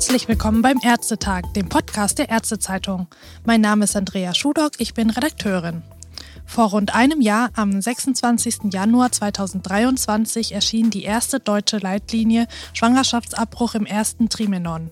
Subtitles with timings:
[0.00, 3.06] Herzlich willkommen beim Ärztetag, dem Podcast der Ärztezeitung.
[3.44, 5.82] Mein Name ist Andrea Schudock, ich bin Redakteurin.
[6.46, 8.72] Vor rund einem Jahr, am 26.
[8.72, 14.90] Januar 2023, erschien die erste deutsche Leitlinie Schwangerschaftsabbruch im ersten Trimenon.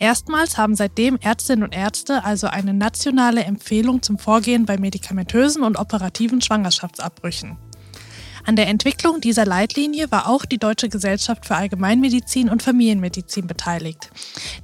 [0.00, 5.76] Erstmals haben seitdem Ärztinnen und Ärzte also eine nationale Empfehlung zum Vorgehen bei medikamentösen und
[5.76, 7.56] operativen Schwangerschaftsabbrüchen.
[8.48, 14.08] An der Entwicklung dieser Leitlinie war auch die Deutsche Gesellschaft für Allgemeinmedizin und Familienmedizin beteiligt.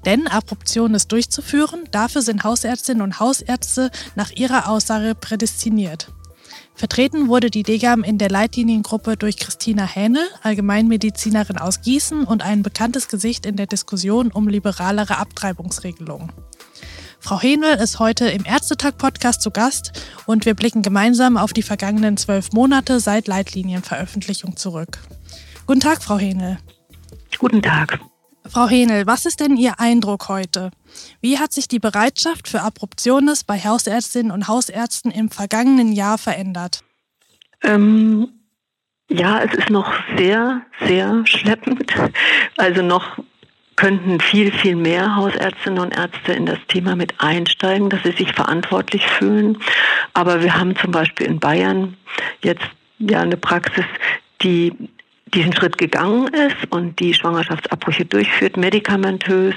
[0.07, 6.09] Denn Abruption ist durchzuführen, dafür sind Hausärztinnen und Hausärzte nach ihrer Aussage prädestiniert.
[6.75, 12.63] Vertreten wurde die DGAM in der Leitliniengruppe durch Christina Hähnel, Allgemeinmedizinerin aus Gießen und ein
[12.63, 16.33] bekanntes Gesicht in der Diskussion um liberalere Abtreibungsregelungen.
[17.25, 19.93] Frau Henel ist heute im Ärztetag-Podcast zu Gast
[20.27, 24.99] und wir blicken gemeinsam auf die vergangenen zwölf Monate seit Leitlinienveröffentlichung zurück.
[25.67, 26.59] Guten Tag, Frau Henel.
[27.39, 27.99] Guten Tag.
[28.47, 30.71] Frau Henel, was ist denn Ihr Eindruck heute?
[31.23, 36.81] Wie hat sich die Bereitschaft für Abruptiones bei Hausärztinnen und Hausärzten im vergangenen Jahr verändert?
[37.63, 38.29] Ähm,
[39.09, 41.91] ja, es ist noch sehr, sehr schleppend.
[42.59, 43.17] Also noch
[43.77, 48.33] könnten viel, viel mehr Hausärztinnen und Ärzte in das Thema mit einsteigen, dass sie sich
[48.33, 49.59] verantwortlich fühlen.
[50.13, 51.97] Aber wir haben zum Beispiel in Bayern
[52.43, 52.65] jetzt
[52.99, 53.85] ja eine Praxis,
[54.43, 54.73] die
[55.27, 59.55] diesen Schritt gegangen ist und die Schwangerschaftsabbrüche durchführt, medikamentös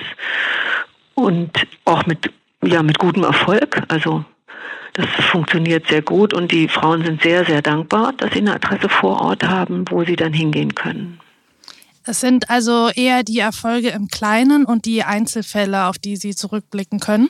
[1.13, 1.51] und
[1.85, 2.31] auch mit,
[2.63, 3.83] ja, mit gutem Erfolg.
[3.87, 4.25] Also
[4.93, 8.89] das funktioniert sehr gut und die Frauen sind sehr, sehr dankbar, dass sie eine Adresse
[8.89, 11.19] vor Ort haben, wo sie dann hingehen können.
[12.07, 16.99] Es sind also eher die Erfolge im Kleinen und die Einzelfälle, auf die Sie zurückblicken
[16.99, 17.29] können?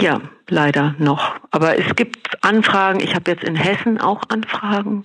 [0.00, 1.34] Ja, leider noch.
[1.50, 3.00] Aber es gibt Anfragen.
[3.00, 5.02] Ich habe jetzt in Hessen auch Anfragen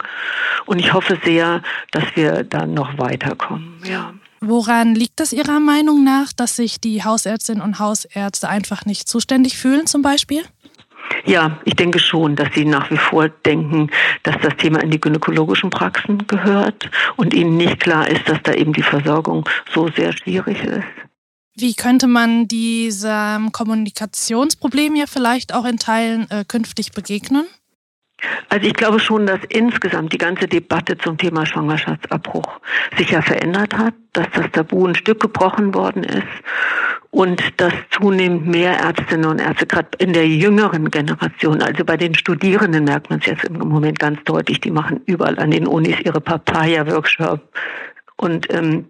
[0.66, 3.82] und ich hoffe sehr, dass wir dann noch weiterkommen.
[3.84, 4.14] Ja.
[4.40, 9.58] Woran liegt es Ihrer Meinung nach, dass sich die Hausärztinnen und Hausärzte einfach nicht zuständig
[9.58, 10.44] fühlen zum Beispiel?
[11.26, 13.90] Ja, ich denke schon, dass sie nach wie vor denken,
[14.24, 18.54] dass das Thema in die gynäkologischen Praxen gehört und ihnen nicht klar ist, dass da
[18.54, 20.84] eben die Versorgung so sehr schwierig ist.
[21.56, 27.48] Wie könnte man diesem Kommunikationsproblem ja vielleicht auch in Teilen äh, künftig begegnen?
[28.50, 32.60] Also ich glaube schon, dass insgesamt die ganze Debatte zum Thema Schwangerschaftsabbruch
[32.98, 36.28] sich ja verändert hat, dass das Tabu ein Stück gebrochen worden ist
[37.12, 42.16] und dass zunehmend mehr Ärztinnen und Ärzte, gerade in der jüngeren Generation, also bei den
[42.16, 46.00] Studierenden merkt man es jetzt im Moment ganz deutlich, die machen überall an den Unis
[46.04, 47.42] ihre Papaya-Workshop
[48.18, 48.86] und ähm,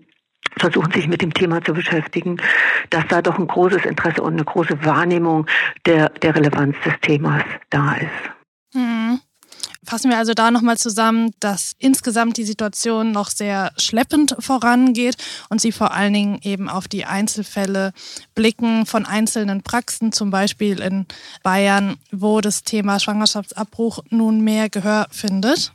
[0.57, 2.37] versuchen sich mit dem Thema zu beschäftigen,
[2.89, 5.45] dass da doch ein großes Interesse und eine große Wahrnehmung
[5.85, 8.36] der, der Relevanz des Themas da ist.
[8.73, 9.21] Mhm.
[9.83, 15.15] Fassen wir also da nochmal zusammen, dass insgesamt die Situation noch sehr schleppend vorangeht
[15.49, 17.93] und Sie vor allen Dingen eben auf die Einzelfälle
[18.35, 21.05] blicken von einzelnen Praxen, zum Beispiel in
[21.41, 25.71] Bayern, wo das Thema Schwangerschaftsabbruch nun mehr Gehör findet.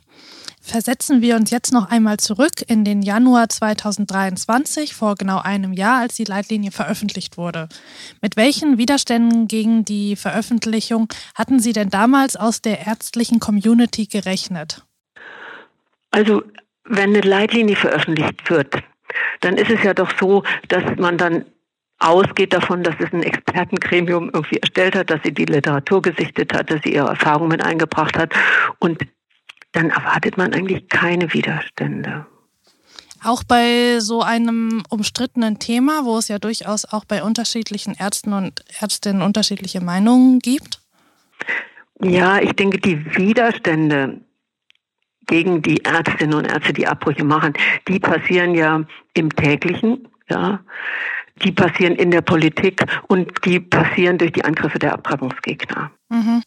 [0.65, 5.99] Versetzen wir uns jetzt noch einmal zurück in den Januar 2023, vor genau einem Jahr,
[5.99, 7.67] als die Leitlinie veröffentlicht wurde.
[8.21, 14.85] Mit welchen Widerständen gegen die Veröffentlichung hatten Sie denn damals aus der ärztlichen Community gerechnet?
[16.11, 16.43] Also,
[16.85, 18.73] wenn eine Leitlinie veröffentlicht wird,
[19.41, 21.43] dann ist es ja doch so, dass man dann
[21.99, 26.71] ausgeht davon, dass es ein Expertengremium irgendwie erstellt hat, dass sie die Literatur gesichtet hat,
[26.71, 28.33] dass sie ihre Erfahrungen mit eingebracht hat.
[28.79, 28.99] Und
[29.73, 32.25] dann erwartet man eigentlich keine Widerstände.
[33.23, 38.63] Auch bei so einem umstrittenen Thema, wo es ja durchaus auch bei unterschiedlichen Ärzten und
[38.79, 40.81] Ärztinnen unterschiedliche Meinungen gibt?
[42.01, 44.21] Ja, ich denke, die Widerstände
[45.27, 47.53] gegen die Ärztinnen und Ärzte, die Abbrüche machen,
[47.87, 50.59] die passieren ja im täglichen, ja.
[51.43, 55.91] Die passieren in der Politik und die passieren durch die Angriffe der Abtreibungsgegner.
[56.09, 56.43] Mhm.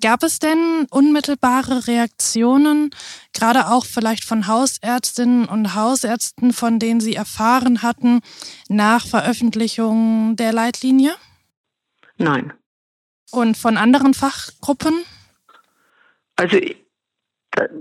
[0.00, 2.90] Gab es denn unmittelbare Reaktionen,
[3.32, 8.20] gerade auch vielleicht von Hausärztinnen und Hausärzten, von denen Sie erfahren hatten
[8.68, 11.14] nach Veröffentlichung der Leitlinie?
[12.16, 12.52] Nein.
[13.30, 15.04] Und von anderen Fachgruppen?
[16.36, 16.58] Also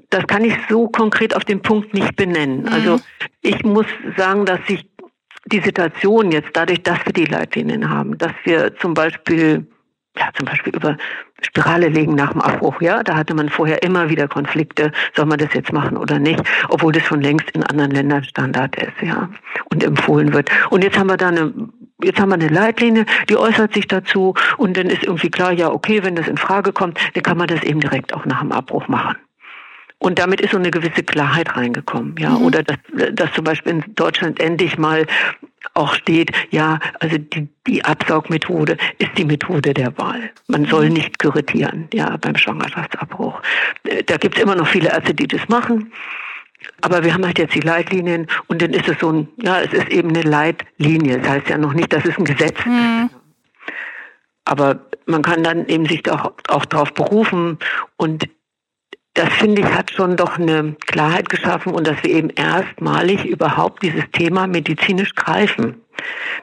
[0.10, 2.62] das kann ich so konkret auf den Punkt nicht benennen.
[2.62, 2.68] Mhm.
[2.68, 3.00] Also
[3.42, 3.88] ich muss
[4.18, 4.88] sagen, dass sich
[5.46, 9.68] die Situation jetzt dadurch, dass wir die Leitlinien haben, dass wir zum Beispiel
[10.18, 10.98] ja, zum Beispiel über
[11.46, 15.38] Spirale legen nach dem Abbruch, ja, da hatte man vorher immer wieder Konflikte, soll man
[15.38, 19.30] das jetzt machen oder nicht, obwohl das schon längst in anderen Ländern Standard ist, ja,
[19.70, 20.50] und empfohlen wird.
[20.70, 21.54] Und jetzt haben wir da eine,
[22.04, 25.70] jetzt haben wir eine Leitlinie, die äußert sich dazu und dann ist irgendwie klar, ja,
[25.70, 28.52] okay, wenn das in Frage kommt, dann kann man das eben direkt auch nach dem
[28.52, 29.16] Abbruch machen.
[30.04, 32.32] Und damit ist so eine gewisse Klarheit reingekommen, ja.
[32.32, 32.42] Mhm.
[32.42, 32.78] Oder dass,
[33.14, 35.06] dass zum Beispiel in Deutschland endlich mal
[35.76, 40.30] auch steht, ja, also die, die Absaugmethode ist die Methode der Wahl.
[40.48, 40.96] Man soll mhm.
[40.96, 43.42] nicht kuratieren, ja, beim Schwangerschaftsabbruch.
[43.86, 45.94] Äh, da gibt's immer noch viele Ärzte, die das machen.
[46.82, 49.72] Aber wir haben halt jetzt die Leitlinien und dann ist es so ein, ja, es
[49.72, 51.20] ist eben eine Leitlinie.
[51.20, 53.10] Das heißt ja noch nicht, dass es ein Gesetz mhm.
[53.10, 53.16] ist.
[54.44, 57.58] Aber man kann dann eben sich auch, auch darauf berufen
[57.96, 58.28] und
[59.14, 63.84] das finde ich hat schon doch eine Klarheit geschaffen und dass wir eben erstmalig überhaupt
[63.84, 65.82] dieses Thema medizinisch greifen.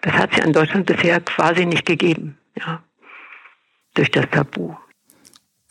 [0.02, 2.82] Das hat es ja in Deutschland bisher quasi nicht gegeben, ja,
[3.94, 4.74] durch das Tabu.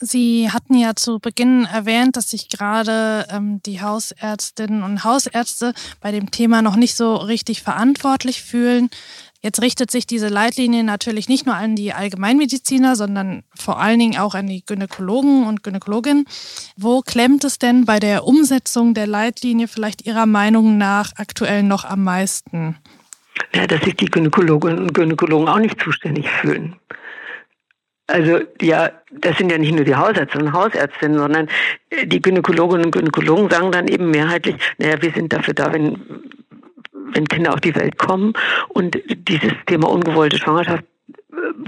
[0.01, 6.11] Sie hatten ja zu Beginn erwähnt, dass sich gerade ähm, die Hausärztinnen und Hausärzte bei
[6.11, 8.89] dem Thema noch nicht so richtig verantwortlich fühlen.
[9.41, 14.19] Jetzt richtet sich diese Leitlinie natürlich nicht nur an die Allgemeinmediziner, sondern vor allen Dingen
[14.19, 16.25] auch an die Gynäkologen und Gynäkologinnen.
[16.75, 21.85] Wo klemmt es denn bei der Umsetzung der Leitlinie vielleicht Ihrer Meinung nach aktuell noch
[21.85, 22.77] am meisten?
[23.55, 26.75] Ja, dass sich die Gynäkologinnen und Gynäkologen auch nicht zuständig fühlen.
[28.07, 31.47] Also ja, das sind ja nicht nur die Hausärzte und Hausärztinnen, sondern
[32.03, 35.97] die Gynäkologinnen und Gynäkologen sagen dann eben mehrheitlich, naja, wir sind dafür da, wenn
[37.19, 38.33] wenn Kinder auf die Welt kommen.
[38.69, 40.85] Und dieses Thema ungewollte Schwangerschaft,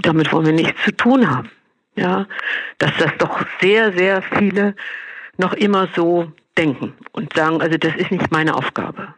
[0.00, 1.50] damit wollen wir nichts zu tun haben.
[1.94, 2.26] Ja,
[2.78, 4.74] dass das doch sehr, sehr viele
[5.36, 9.08] noch immer so denken und sagen, also das ist nicht meine Aufgabe.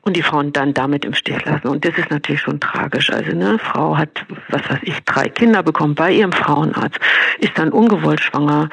[0.00, 1.68] Und die Frauen dann damit im Stich lassen.
[1.68, 3.10] Und das ist natürlich schon tragisch.
[3.10, 6.98] Also eine Frau hat, was weiß ich, drei Kinder bekommen bei ihrem Frauenarzt,
[7.38, 8.70] ist dann ungewollt schwanger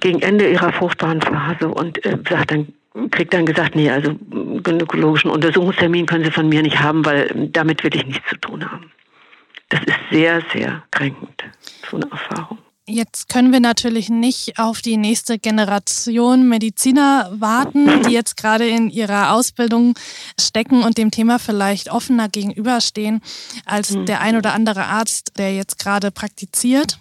[0.00, 2.72] gegen Ende ihrer fruchtbaren Phase und äh, sagt dann,
[3.10, 7.82] kriegt dann gesagt, nee, also gynäkologischen Untersuchungstermin können Sie von mir nicht haben, weil damit
[7.82, 8.90] will ich nichts zu tun haben.
[9.68, 11.42] Das ist sehr, sehr kränkend,
[11.90, 12.58] so eine Erfahrung.
[12.86, 18.90] Jetzt können wir natürlich nicht auf die nächste Generation Mediziner warten, die jetzt gerade in
[18.90, 19.94] ihrer Ausbildung
[20.38, 23.22] stecken und dem Thema vielleicht offener gegenüberstehen
[23.64, 24.04] als hm.
[24.04, 26.98] der ein oder andere Arzt, der jetzt gerade praktiziert.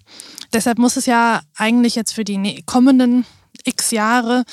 [0.53, 3.25] Deshalb muss es ja eigentlich jetzt für die kommenden
[3.65, 4.45] x Jahre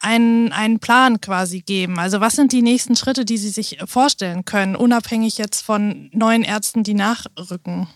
[0.00, 1.98] einen, einen Plan quasi geben?
[1.98, 6.42] Also was sind die nächsten Schritte, die Sie sich vorstellen können, unabhängig jetzt von neuen
[6.42, 7.88] Ärzten, die nachrücken?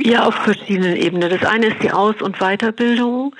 [0.00, 1.28] Ja, auf verschiedenen Ebenen.
[1.28, 3.34] Das eine ist die Aus- und Weiterbildung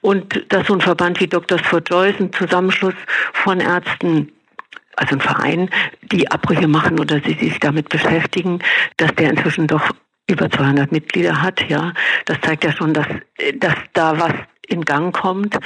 [0.00, 2.94] und dass so ein Verband wie Doctors for Joyce, ein Zusammenschluss
[3.32, 4.32] von Ärzten,
[4.96, 5.70] also ein Verein,
[6.10, 8.58] die Abbrüche machen oder sie sich damit beschäftigen,
[8.96, 9.92] dass der inzwischen doch
[10.28, 11.92] über 200 Mitglieder hat, ja.
[12.24, 13.06] Das zeigt ja schon, dass,
[13.58, 14.32] dass da was
[14.72, 15.58] in Gang kommt.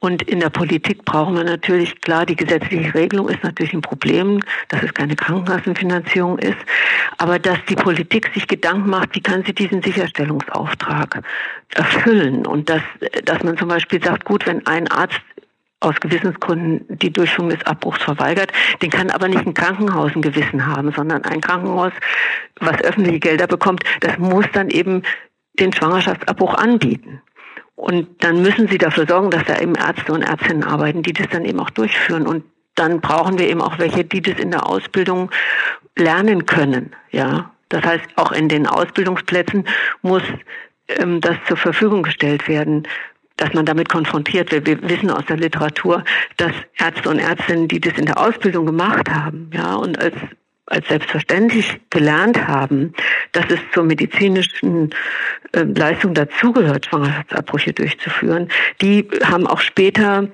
[0.00, 4.40] Und in der Politik brauchen wir natürlich, klar, die gesetzliche Regelung ist natürlich ein Problem,
[4.68, 6.58] dass es keine Krankenkassenfinanzierung ist,
[7.18, 11.22] aber dass die Politik sich Gedanken macht, wie kann sie diesen Sicherstellungsauftrag
[11.74, 12.82] erfüllen und dass,
[13.24, 15.20] dass man zum Beispiel sagt, gut, wenn ein Arzt
[15.80, 18.50] aus Gewissensgründen die Durchführung des Abbruchs verweigert.
[18.80, 21.92] Den kann aber nicht ein Krankenhaus ein Gewissen haben, sondern ein Krankenhaus,
[22.58, 25.02] was öffentliche Gelder bekommt, das muss dann eben
[25.60, 27.20] den Schwangerschaftsabbruch anbieten.
[27.76, 31.28] Und dann müssen sie dafür sorgen, dass da eben Ärzte und Ärztinnen arbeiten, die das
[31.30, 32.26] dann eben auch durchführen.
[32.26, 32.44] Und
[32.74, 35.30] dann brauchen wir eben auch welche, die das in der Ausbildung
[35.96, 36.94] lernen können.
[37.10, 39.66] Ja, das heißt, auch in den Ausbildungsplätzen
[40.02, 40.22] muss
[40.88, 42.86] ähm, das zur Verfügung gestellt werden,
[43.36, 44.66] dass man damit konfrontiert wird.
[44.66, 46.04] Wir wissen aus der Literatur,
[46.36, 50.14] dass Ärzte und Ärztinnen, die das in der Ausbildung gemacht haben, ja, und als
[50.66, 52.94] als selbstverständlich gelernt haben,
[53.32, 54.90] dass es zur medizinischen
[55.52, 58.48] äh, Leistung dazugehört, Schwangerschaftsabbrüche durchzuführen,
[58.80, 60.28] die haben auch später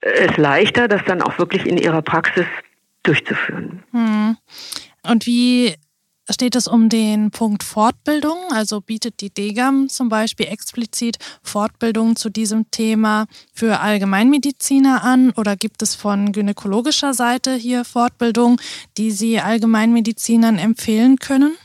[0.00, 2.46] es leichter, das dann auch wirklich in ihrer Praxis
[3.02, 3.82] durchzuführen.
[3.92, 4.36] Hm.
[5.02, 5.74] Und wie
[6.30, 8.36] steht es um den Punkt Fortbildung?
[8.50, 15.56] Also bietet die DGAM zum Beispiel explizit Fortbildung zu diesem Thema für Allgemeinmediziner an oder
[15.56, 18.60] gibt es von gynäkologischer Seite hier Fortbildung,
[18.96, 21.56] die Sie Allgemeinmedizinern empfehlen können?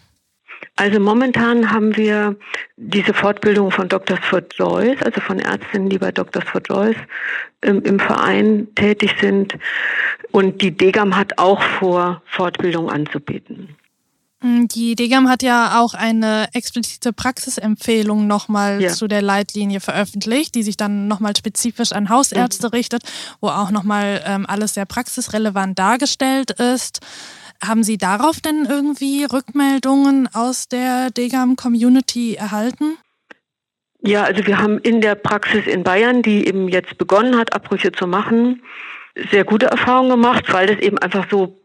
[0.75, 2.35] Also momentan haben wir
[2.77, 6.97] diese Fortbildung von Doctors for Joyce, also von Ärztinnen, die bei Doctors for Joyce
[7.61, 9.57] im, im Verein tätig sind.
[10.31, 13.75] Und die DGAM hat auch vor, Fortbildung anzubieten.
[14.41, 18.89] Mm, die DGAM hat ja auch eine explizite Praxisempfehlung nochmal ja.
[18.89, 22.73] zu der Leitlinie veröffentlicht, die sich dann nochmal spezifisch an Hausärzte mhm.
[22.73, 23.03] richtet,
[23.39, 26.99] wo auch nochmal ähm, alles sehr praxisrelevant dargestellt ist.
[27.63, 32.97] Haben Sie darauf denn irgendwie Rückmeldungen aus der DGAM-Community erhalten?
[34.03, 37.91] Ja, also wir haben in der Praxis in Bayern, die eben jetzt begonnen hat, Abbrüche
[37.91, 38.63] zu machen,
[39.29, 41.59] sehr gute Erfahrungen gemacht, weil das eben einfach so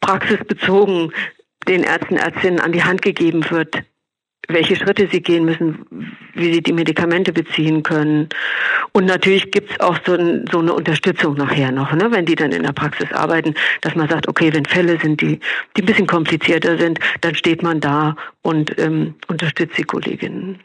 [0.00, 1.12] praxisbezogen
[1.68, 3.82] den Ärzten, Ärztinnen an die Hand gegeben wird,
[4.48, 5.86] welche Schritte sie gehen müssen,
[6.34, 8.28] wie sie die Medikamente beziehen können.
[8.92, 12.52] Und natürlich gibt's auch so, ein, so, eine Unterstützung nachher noch, ne, wenn die dann
[12.52, 15.38] in der Praxis arbeiten, dass man sagt, okay, wenn Fälle sind, die,
[15.76, 20.60] die ein bisschen komplizierter sind, dann steht man da und ähm, unterstützt die Kolleginnen.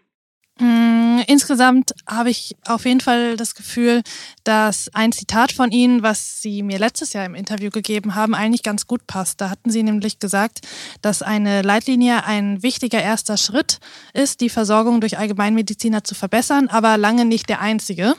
[0.60, 0.97] Mm,
[1.28, 4.02] insgesamt habe ich auf jeden Fall das Gefühl,
[4.44, 8.64] dass ein Zitat von Ihnen, was Sie mir letztes Jahr im Interview gegeben haben, eigentlich
[8.64, 9.42] ganz gut passt.
[9.42, 10.62] Da hatten Sie nämlich gesagt,
[11.02, 13.80] dass eine Leitlinie ein wichtiger erster Schritt
[14.14, 18.16] ist, die Versorgung durch Allgemeinmediziner zu verbessern, aber lange nicht der einzige.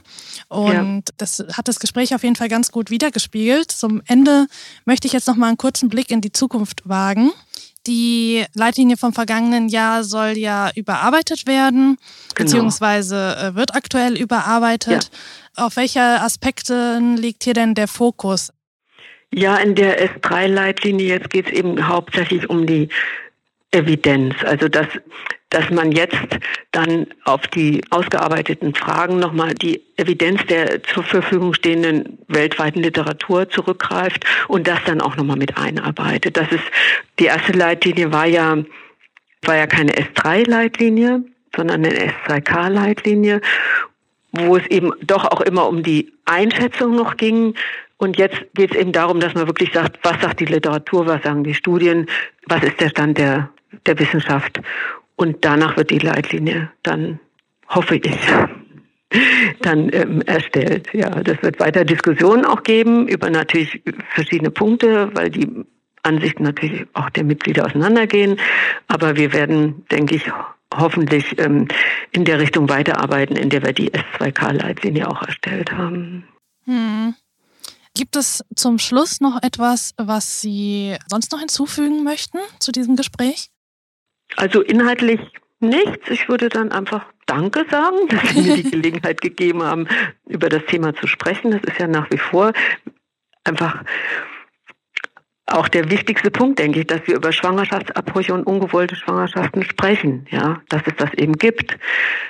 [0.49, 1.15] Und ja.
[1.17, 3.73] das hat das Gespräch auf jeden Fall ganz gut wiedergespiegelt.
[3.73, 4.47] Zum Ende
[4.85, 7.33] möchte ich jetzt noch mal einen kurzen Blick in die Zukunft wagen.
[7.87, 11.97] Die Leitlinie vom vergangenen Jahr soll ja überarbeitet werden,
[12.35, 12.45] genau.
[12.45, 15.11] beziehungsweise äh, wird aktuell überarbeitet.
[15.57, 15.65] Ja.
[15.67, 18.53] Auf welche Aspekte liegt hier denn der Fokus?
[19.33, 22.89] Ja, in der S3-Leitlinie jetzt geht es eben hauptsächlich um die
[23.71, 24.87] Evidenz, also dass
[25.51, 26.39] dass man jetzt
[26.73, 34.25] dann auf die ausgearbeiteten Fragen nochmal die Evidenz der zur Verfügung stehenden weltweiten Literatur zurückgreift
[34.49, 36.37] und das dann auch nochmal mit einarbeitet.
[36.37, 36.65] Das ist,
[37.19, 38.59] die erste Leitlinie war ja,
[39.43, 41.25] war ja keine S3-Leitlinie,
[41.57, 43.41] sondern eine S3K-Leitlinie,
[44.33, 47.55] wo es eben doch auch immer um die Einschätzung noch ging.
[47.97, 51.23] Und jetzt geht es eben darum, dass man wirklich sagt, was sagt die Literatur, was
[51.23, 52.07] sagen die Studien,
[52.47, 53.49] was ist der Stand der,
[53.87, 54.61] der Wissenschaft.
[55.19, 57.19] Und danach wird die Leitlinie dann,
[57.69, 58.19] hoffe ich,
[59.63, 60.95] dann ähm, erstellt.
[60.95, 63.83] Ja, das wird weiter Diskussionen auch geben über natürlich
[64.15, 65.49] verschiedene Punkte, weil die
[66.05, 68.39] Ansichten natürlich auch der Mitglieder auseinandergehen.
[68.87, 70.31] Aber wir werden, denke ich,
[70.73, 71.67] hoffentlich ähm,
[72.13, 76.29] in der Richtung weiterarbeiten, in der wir die S2K-Leitlinie auch erstellt haben.
[76.65, 77.17] Hm.
[77.95, 83.51] Gibt es zum Schluss noch etwas, was Sie sonst noch hinzufügen möchten zu diesem Gespräch?
[84.37, 85.21] Also inhaltlich
[85.61, 86.11] nichts.
[86.11, 89.89] Ich würde dann einfach Danke sagen, dass Sie mir die Gelegenheit gegeben haben,
[90.27, 91.51] über das Thema zu sprechen.
[91.51, 92.53] Das ist ja nach wie vor
[93.45, 93.83] einfach
[95.51, 100.61] auch der wichtigste Punkt, denke ich, dass wir über Schwangerschaftsabbrüche und ungewollte Schwangerschaften sprechen, ja,
[100.69, 101.79] dass es das eben gibt,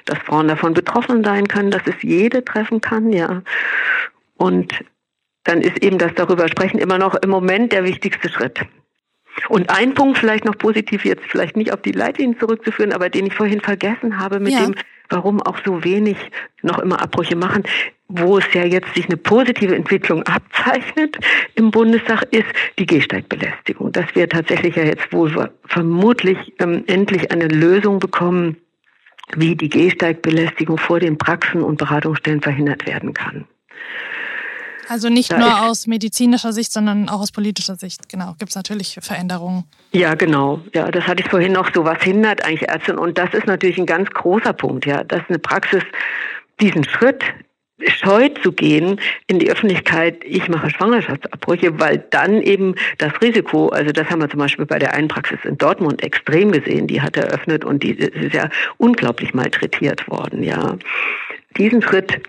[0.04, 3.42] dass Frauen davon betroffen sein können, dass es jede treffen kann, ja.
[4.36, 4.72] Und
[5.44, 8.60] dann ist eben das darüber sprechen immer noch im Moment der wichtigste Schritt.
[9.48, 13.26] Und ein Punkt vielleicht noch positiv, jetzt vielleicht nicht auf die Leitlinien zurückzuführen, aber den
[13.26, 14.64] ich vorhin vergessen habe mit ja.
[14.64, 14.74] dem,
[15.08, 16.16] warum auch so wenig
[16.62, 17.62] noch immer Abbrüche machen,
[18.08, 21.18] wo es ja jetzt sich eine positive Entwicklung abzeichnet
[21.54, 22.46] im Bundestag, ist
[22.78, 23.92] die Gehsteigbelästigung.
[23.92, 28.56] Dass wir tatsächlich ja jetzt wohl vermutlich ähm, endlich eine Lösung bekommen,
[29.36, 33.46] wie die Gehsteigbelästigung vor den Praxen und Beratungsstellen verhindert werden kann.
[34.88, 38.56] Also nicht da nur aus medizinischer Sicht, sondern auch aus politischer Sicht, genau, gibt es
[38.56, 39.64] natürlich Veränderungen.
[39.92, 40.60] Ja, genau.
[40.74, 42.96] Ja, das hatte ich vorhin noch so, was hindert eigentlich Ärzte?
[42.96, 45.82] Und das ist natürlich ein ganz großer Punkt, ja, dass eine Praxis
[46.60, 47.22] diesen Schritt
[47.86, 53.92] scheut zu gehen in die Öffentlichkeit, ich mache Schwangerschaftsabbrüche, weil dann eben das Risiko, also
[53.92, 57.16] das haben wir zum Beispiel bei der einen Praxis in Dortmund extrem gesehen, die hat
[57.16, 60.76] eröffnet und die ist ja unglaublich malträtiert worden, ja.
[61.56, 62.20] Diesen Schritt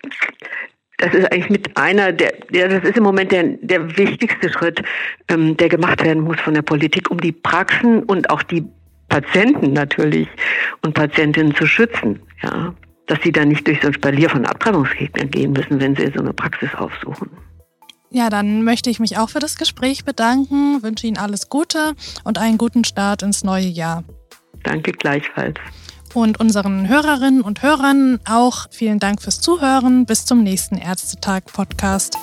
[0.99, 4.83] das ist eigentlich mit einer der, der das ist im Moment der, der wichtigste Schritt,
[5.29, 8.65] ähm, der gemacht werden muss von der Politik, um die Praxen und auch die
[9.07, 10.27] Patienten natürlich
[10.83, 12.75] und Patientinnen zu schützen, ja,
[13.07, 16.19] dass sie dann nicht durch so ein Spalier von Abtreibungsgegnern gehen müssen, wenn sie so
[16.19, 17.29] eine Praxis aufsuchen.
[18.11, 22.39] Ja, dann möchte ich mich auch für das Gespräch bedanken, wünsche Ihnen alles Gute und
[22.39, 24.03] einen guten Start ins neue Jahr.
[24.63, 25.59] Danke gleichfalls
[26.15, 30.05] und unseren Hörerinnen und Hörern auch vielen Dank fürs Zuhören.
[30.05, 32.17] Bis zum nächsten Ärztetag-Podcast.